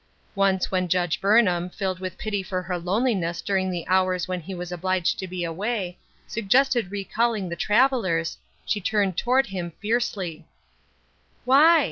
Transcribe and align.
Once 0.33 0.71
when 0.71 0.87
Judge 0.87 1.21
Burnham— 1.21 1.69
filled 1.69 1.99
with 1.99 2.17
pity 2.17 2.41
for 2.41 2.63
her 2.63 2.79
loneliness 2.79 3.39
during 3.39 3.69
the 3.69 3.87
hours 3.87 4.27
when 4.27 4.39
he 4.41 4.55
was 4.55 4.71
obliged 4.71 5.19
to 5.19 5.27
be 5.27 5.43
away— 5.43 5.95
suggested 6.27 6.89
recalling 6.89 7.49
the 7.49 7.55
travellers, 7.55 8.39
she 8.65 8.81
turned 8.81 9.15
toward 9.15 9.45
him 9.45 9.73
fiercely:" 9.79 10.43
Why 11.45 11.79